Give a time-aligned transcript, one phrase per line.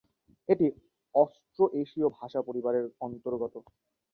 [0.49, 0.67] এটি
[1.15, 3.55] অস্ট্রো-এশীয় ভাষা পরিবারের অন্তঃর্গত।